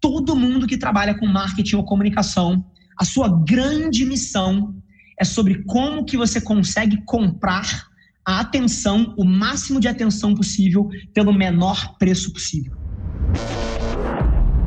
[0.00, 2.64] todo mundo que trabalha com marketing ou comunicação,
[2.98, 4.74] a sua grande missão
[5.18, 7.88] é sobre como que você consegue comprar
[8.24, 12.74] a atenção, o máximo de atenção possível, pelo menor preço possível.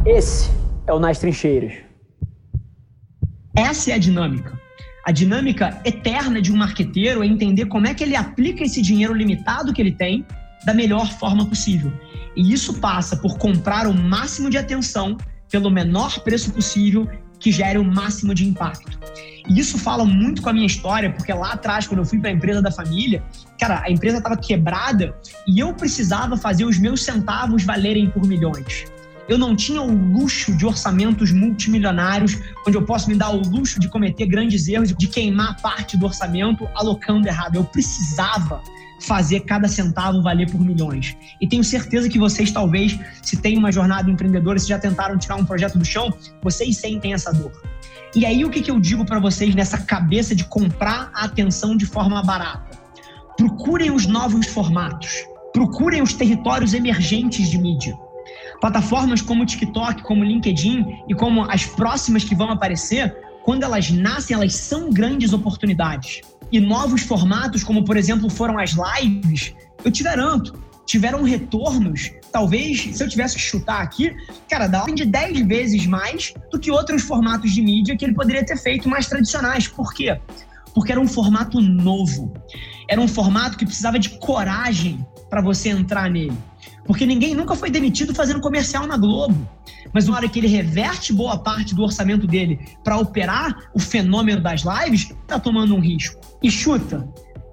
[0.06, 0.52] Esse
[0.86, 1.74] é o Nas Trincheiras.
[3.56, 4.60] Essa é a dinâmica.
[5.06, 9.14] A dinâmica eterna de um marqueteiro é entender como é que ele aplica esse dinheiro
[9.14, 10.26] limitado que ele tem
[10.66, 11.92] da melhor forma possível.
[12.36, 15.18] E isso passa por comprar o máximo de atenção
[15.50, 17.08] pelo menor preço possível
[17.40, 18.98] que gere o máximo de impacto.
[19.48, 22.30] E isso fala muito com a minha história, porque lá atrás, quando eu fui para
[22.30, 23.22] a empresa da família,
[23.60, 25.14] cara, a empresa estava quebrada
[25.46, 28.86] e eu precisava fazer os meus centavos valerem por milhões.
[29.28, 33.80] Eu não tinha o luxo de orçamentos multimilionários, onde eu posso me dar o luxo
[33.80, 37.56] de cometer grandes erros, de queimar parte do orçamento alocando errado.
[37.56, 38.62] Eu precisava
[39.04, 41.16] fazer cada centavo valer por milhões.
[41.40, 45.36] E tenho certeza que vocês, talvez, se têm uma jornada empreendedora, se já tentaram tirar
[45.36, 47.52] um projeto do chão, vocês sentem essa dor.
[48.16, 51.76] E aí, o que, que eu digo para vocês nessa cabeça de comprar a atenção
[51.76, 52.78] de forma barata?
[53.36, 57.96] Procurem os novos formatos, procurem os territórios emergentes de mídia.
[58.62, 63.64] Plataformas como o TikTok, como o LinkedIn e como as próximas que vão aparecer, quando
[63.64, 66.22] elas nascem, elas são grandes oportunidades.
[66.52, 70.54] E novos formatos, como por exemplo foram as lives, eu te garanto,
[70.86, 74.16] tiveram retornos, talvez, se eu tivesse que chutar aqui,
[74.50, 78.14] cara, da ordem de 10 vezes mais do que outros formatos de mídia que ele
[78.14, 79.68] poderia ter feito mais tradicionais.
[79.68, 80.20] Por quê?
[80.74, 82.34] Porque era um formato novo.
[82.90, 86.38] Era um formato que precisava de coragem para você entrar nele.
[86.86, 89.48] Porque ninguém nunca foi demitido fazendo comercial na Globo.
[89.94, 94.42] Mas na hora que ele reverte boa parte do orçamento dele para operar o fenômeno
[94.42, 96.20] das lives, tá tomando um risco.
[96.44, 97.08] E chuta,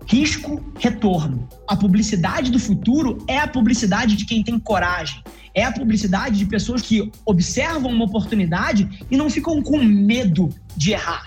[0.05, 1.49] risco, retorno.
[1.69, 5.23] A publicidade do futuro é a publicidade de quem tem coragem.
[5.55, 10.91] É a publicidade de pessoas que observam uma oportunidade e não ficam com medo de
[10.91, 11.25] errar.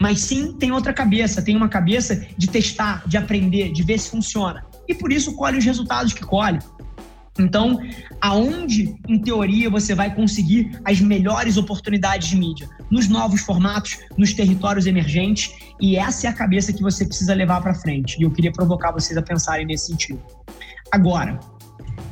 [0.00, 4.08] Mas sim tem outra cabeça, tem uma cabeça de testar, de aprender, de ver se
[4.08, 4.64] funciona.
[4.88, 6.60] E por isso colhe os resultados que colhe.
[7.38, 7.80] Então,
[8.20, 12.68] aonde, em teoria, você vai conseguir as melhores oportunidades de mídia?
[12.90, 15.50] Nos novos formatos, nos territórios emergentes,
[15.80, 18.18] e essa é a cabeça que você precisa levar para frente.
[18.20, 20.22] E eu queria provocar vocês a pensarem nesse sentido.
[20.92, 21.40] Agora,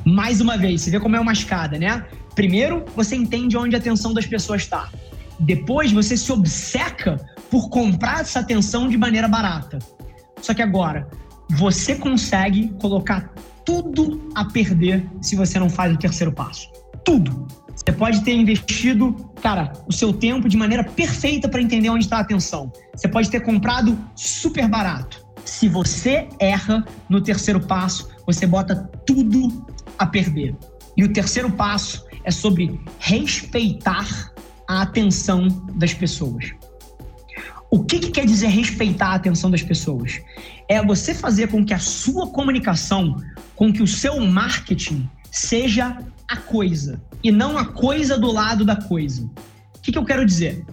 [0.03, 2.03] mais uma vez, você vê como é uma escada, né?
[2.33, 4.89] Primeiro, você entende onde a atenção das pessoas está.
[5.39, 7.17] Depois, você se obceca
[7.51, 9.77] por comprar essa atenção de maneira barata.
[10.41, 11.07] Só que agora,
[11.49, 13.31] você consegue colocar
[13.65, 16.69] tudo a perder se você não faz o terceiro passo.
[17.03, 17.47] Tudo.
[17.75, 22.17] Você pode ter investido, cara, o seu tempo de maneira perfeita para entender onde está
[22.17, 22.71] a atenção.
[22.95, 25.25] Você pode ter comprado super barato.
[25.43, 29.65] Se você erra no terceiro passo, você bota tudo
[29.97, 30.55] a perder.
[30.95, 34.31] E o terceiro passo é sobre respeitar
[34.67, 36.51] a atenção das pessoas.
[37.73, 40.19] O que, que quer dizer respeitar a atenção das pessoas?
[40.67, 43.15] É você fazer com que a sua comunicação
[43.55, 48.75] com que o seu marketing seja a coisa e não a coisa do lado da
[48.75, 49.23] coisa.
[49.23, 50.65] O que, que eu quero dizer?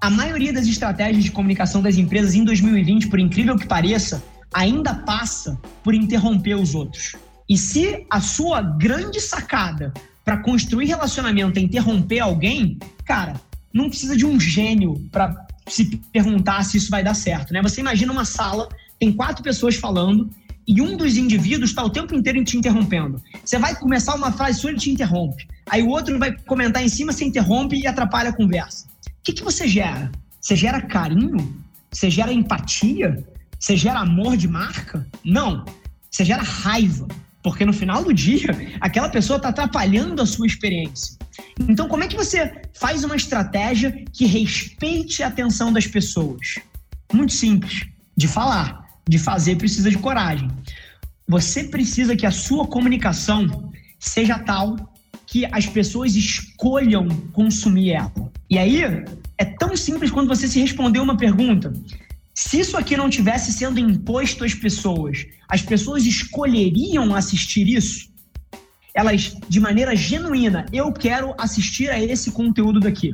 [0.00, 4.94] A maioria das estratégias de comunicação das empresas em 2020, por incrível que pareça, ainda
[4.94, 7.14] passa por interromper os outros.
[7.46, 9.92] E se a sua grande sacada
[10.24, 13.38] para construir relacionamento é interromper alguém, cara,
[13.70, 17.62] não precisa de um gênio para se perguntar se isso vai dar certo, né?
[17.62, 18.68] Você imagina uma sala,
[18.98, 20.30] tem quatro pessoas falando
[20.66, 23.22] e um dos indivíduos está o tempo inteiro te interrompendo.
[23.42, 25.48] Você vai começar uma frase sua, ele te interrompe.
[25.70, 28.86] Aí o outro vai comentar em cima, você interrompe e atrapalha a conversa.
[29.06, 30.12] O que, que você gera?
[30.40, 31.62] Você gera carinho?
[31.90, 33.26] Você gera empatia?
[33.58, 35.06] Você gera amor de marca?
[35.24, 35.64] Não.
[36.10, 37.08] Você gera raiva.
[37.42, 38.50] Porque no final do dia,
[38.80, 41.16] aquela pessoa está atrapalhando a sua experiência.
[41.60, 46.58] Então, como é que você faz uma estratégia que respeite a atenção das pessoas?
[47.12, 50.50] Muito simples, de falar de fazer precisa de coragem.
[51.26, 54.76] Você precisa que a sua comunicação seja tal
[55.26, 58.12] que as pessoas escolham consumir ela.
[58.48, 58.82] E aí
[59.38, 61.72] é tão simples quando você se responder uma pergunta.
[62.40, 68.12] Se isso aqui não tivesse sendo imposto às pessoas, as pessoas escolheriam assistir isso?
[68.94, 73.12] Elas, de maneira genuína, eu quero assistir a esse conteúdo daqui.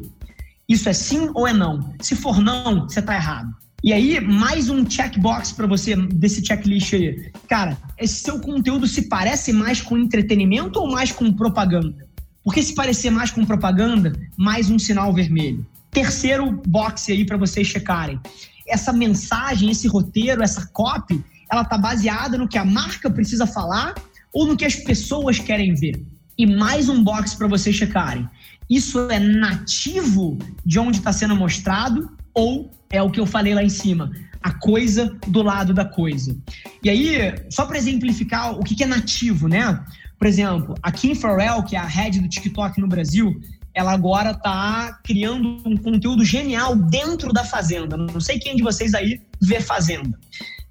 [0.68, 1.94] Isso é sim ou é não?
[2.02, 3.48] Se for não, você está errado.
[3.82, 7.32] E aí, mais um checkbox para você desse checklist aí.
[7.48, 12.06] Cara, esse seu conteúdo se parece mais com entretenimento ou mais com propaganda?
[12.42, 15.66] Porque se parecer mais com propaganda, mais um sinal vermelho.
[15.90, 18.20] Terceiro box aí para vocês checarem.
[18.66, 23.94] Essa mensagem, esse roteiro, essa copy, ela tá baseada no que a marca precisa falar
[24.32, 26.04] ou no que as pessoas querem ver.
[26.36, 28.28] E mais um box para vocês checarem.
[28.68, 33.62] Isso é nativo de onde está sendo mostrado ou é o que eu falei lá
[33.62, 34.10] em cima?
[34.42, 36.36] A coisa do lado da coisa.
[36.82, 39.84] E aí, só para exemplificar o que é nativo, né?
[40.18, 43.40] Por exemplo, a Kim Farrell, que é a head do TikTok no Brasil,
[43.74, 47.96] ela agora está criando um conteúdo genial dentro da Fazenda.
[47.96, 50.16] Não sei quem de vocês aí vê Fazenda.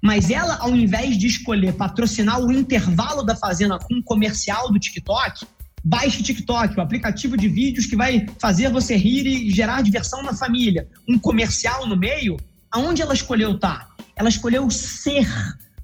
[0.02, 4.78] Mas ela, ao invés de escolher patrocinar o intervalo da Fazenda com um comercial do
[4.78, 5.46] TikTok,
[5.84, 10.34] baixe TikTok, o aplicativo de vídeos que vai fazer você rir e gerar diversão na
[10.34, 10.88] família.
[11.06, 12.38] Um comercial no meio,
[12.70, 13.88] aonde ela escolheu estar?
[13.88, 14.04] Tá?
[14.16, 15.26] Ela escolheu ser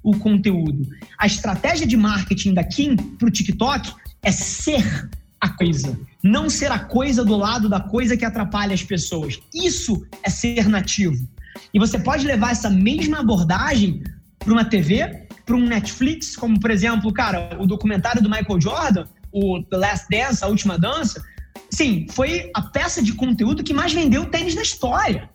[0.03, 0.87] o conteúdo.
[1.19, 3.93] A estratégia de marketing da Kim para o TikTok
[4.23, 5.09] é ser
[5.41, 9.39] a coisa, não ser a coisa do lado da coisa que atrapalha as pessoas.
[9.53, 11.27] Isso é ser nativo.
[11.73, 14.03] E você pode levar essa mesma abordagem
[14.37, 19.07] para uma TV, para um Netflix, como por exemplo, cara, o documentário do Michael Jordan,
[19.31, 21.23] o The Last Dance, a última dança.
[21.71, 25.29] Sim, foi a peça de conteúdo que mais vendeu tênis da história.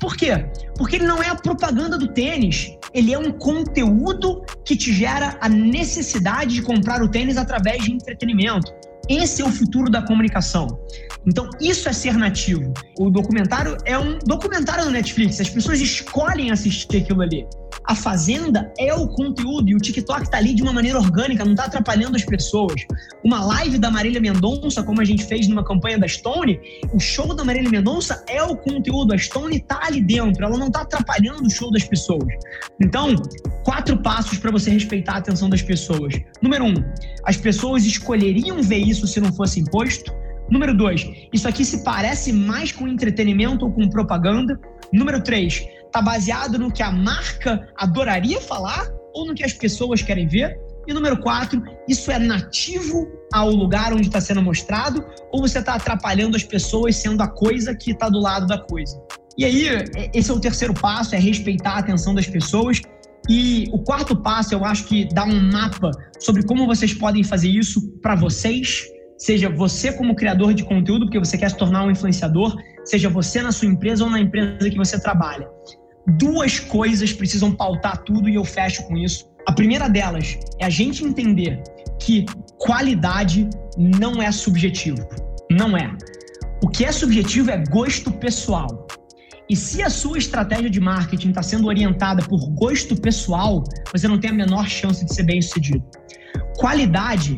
[0.00, 0.32] Por quê?
[0.76, 5.38] Porque ele não é a propaganda do tênis, ele é um conteúdo que te gera
[5.40, 8.72] a necessidade de comprar o tênis através de entretenimento.
[9.08, 10.78] Esse é o futuro da comunicação.
[11.26, 12.72] Então, isso é ser nativo.
[12.98, 15.40] O documentário é um documentário no Netflix.
[15.40, 17.46] As pessoas escolhem assistir aquilo ali.
[17.84, 21.54] A Fazenda é o conteúdo e o TikTok tá ali de uma maneira orgânica, não
[21.54, 22.86] tá atrapalhando as pessoas.
[23.22, 26.58] Uma live da Marília Mendonça, como a gente fez numa campanha da Stone,
[26.92, 29.12] o show da Marília Mendonça é o conteúdo.
[29.12, 32.24] A Stone tá ali dentro, ela não tá atrapalhando o show das pessoas.
[32.80, 33.14] Então,
[33.64, 36.14] quatro passos para você respeitar a atenção das pessoas.
[36.40, 36.74] Número um,
[37.24, 40.10] as pessoas escolheriam ver isso se não fosse imposto.
[40.50, 44.58] Número dois, isso aqui se parece mais com entretenimento ou com propaganda.
[44.92, 50.02] Número três, está baseado no que a marca adoraria falar ou no que as pessoas
[50.02, 50.58] querem ver.
[50.88, 55.74] E número quatro, isso é nativo ao lugar onde está sendo mostrado ou você está
[55.74, 59.00] atrapalhando as pessoas sendo a coisa que está do lado da coisa.
[59.38, 59.68] E aí,
[60.12, 62.82] esse é o terceiro passo, é respeitar a atenção das pessoas.
[63.28, 67.48] E o quarto passo, eu acho que dá um mapa sobre como vocês podem fazer
[67.48, 68.84] isso para vocês,
[69.16, 72.54] seja você como criador de conteúdo, porque você quer se tornar um influenciador,
[72.84, 75.48] seja você na sua empresa ou na empresa que você trabalha.
[76.06, 79.30] Duas coisas precisam pautar tudo e eu fecho com isso.
[79.46, 81.62] A primeira delas é a gente entender
[81.98, 82.26] que
[82.58, 83.48] qualidade
[83.78, 85.06] não é subjetivo.
[85.50, 85.90] Não é.
[86.62, 88.86] O que é subjetivo é gosto pessoal.
[89.48, 93.62] E se a sua estratégia de marketing está sendo orientada por gosto pessoal,
[93.92, 95.84] você não tem a menor chance de ser bem sucedido.
[96.56, 97.36] Qualidade,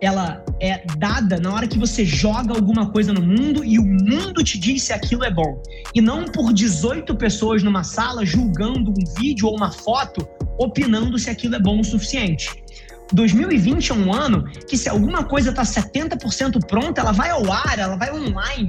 [0.00, 4.44] ela é dada na hora que você joga alguma coisa no mundo e o mundo
[4.44, 5.62] te diz se aquilo é bom.
[5.94, 10.28] E não por 18 pessoas numa sala julgando um vídeo ou uma foto,
[10.58, 12.62] opinando se aquilo é bom o suficiente.
[13.12, 17.78] 2020 é um ano que se alguma coisa está 70% pronta, ela vai ao ar,
[17.78, 18.68] ela vai online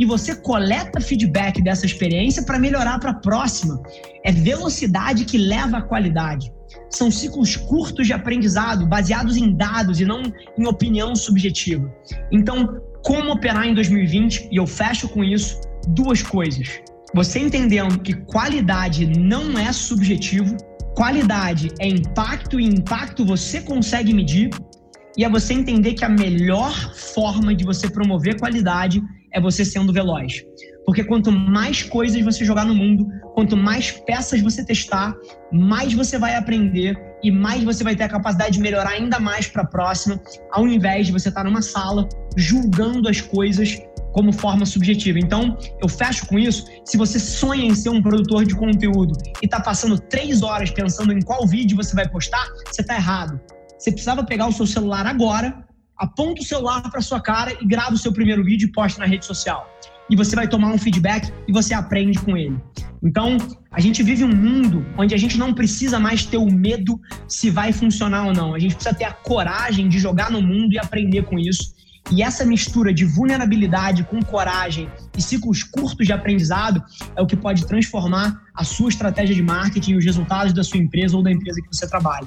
[0.00, 3.82] e você coleta feedback dessa experiência para melhorar para a próxima.
[4.24, 6.50] É velocidade que leva à qualidade.
[6.88, 10.22] São ciclos curtos de aprendizado, baseados em dados e não
[10.58, 11.92] em opinião subjetiva.
[12.32, 14.48] Então, como operar em 2020?
[14.50, 16.80] E eu fecho com isso duas coisas.
[17.14, 20.56] Você entendendo que qualidade não é subjetivo,
[20.94, 24.50] qualidade é impacto e impacto você consegue medir,
[25.16, 29.02] e é você entender que a melhor forma de você promover qualidade
[29.32, 30.44] é você sendo veloz.
[30.90, 35.14] Porque quanto mais coisas você jogar no mundo, quanto mais peças você testar,
[35.52, 39.46] mais você vai aprender e mais você vai ter a capacidade de melhorar ainda mais
[39.46, 44.66] para a próxima, ao invés de você estar numa sala julgando as coisas como forma
[44.66, 45.20] subjetiva.
[45.20, 46.64] Então, eu fecho com isso.
[46.84, 51.12] Se você sonha em ser um produtor de conteúdo e está passando três horas pensando
[51.12, 53.40] em qual vídeo você vai postar, você está errado.
[53.78, 57.92] Você precisava pegar o seu celular agora aponta o celular para sua cara e grava
[57.92, 59.68] o seu primeiro vídeo e posta na rede social.
[60.10, 62.58] E você vai tomar um feedback e você aprende com ele.
[63.02, 63.38] Então,
[63.70, 67.48] a gente vive um mundo onde a gente não precisa mais ter o medo se
[67.48, 68.54] vai funcionar ou não.
[68.54, 71.72] A gente precisa ter a coragem de jogar no mundo e aprender com isso.
[72.10, 76.82] E essa mistura de vulnerabilidade com coragem e ciclos curtos de aprendizado
[77.14, 80.80] é o que pode transformar a sua estratégia de marketing e os resultados da sua
[80.80, 82.26] empresa ou da empresa que você trabalha.